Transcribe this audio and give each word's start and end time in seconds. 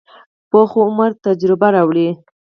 پوخ 0.49 0.71
عمر 0.85 1.11
تجربه 1.25 1.67
راوړي 1.75 2.09